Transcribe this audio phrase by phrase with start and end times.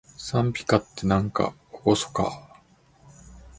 [0.17, 3.41] 讃美歌って、なんかおごそかー